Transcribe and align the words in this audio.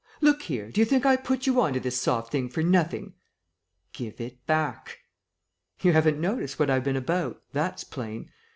"Look 0.19 0.41
here, 0.41 0.71
do 0.71 0.81
you 0.81 0.85
think 0.85 1.05
I 1.05 1.15
put 1.15 1.45
you 1.45 1.61
on 1.61 1.73
to 1.73 1.79
this 1.79 2.01
soft 2.01 2.31
thing 2.31 2.49
for 2.49 2.63
nothing?" 2.63 3.13
"Give 3.93 4.19
it 4.19 4.43
back!" 4.47 4.97
"You 5.83 5.93
haven't 5.93 6.19
noticed 6.19 6.57
what 6.57 6.71
I've 6.71 6.83
been 6.83 6.97
about, 6.97 7.43
that's 7.51 7.83
plain! 7.83 8.31